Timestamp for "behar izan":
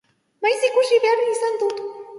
1.05-1.65